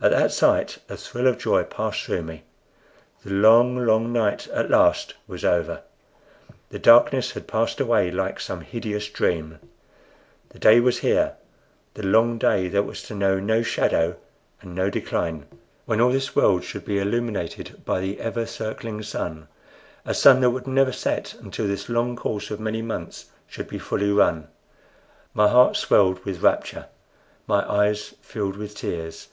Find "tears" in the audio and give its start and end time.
28.76-29.26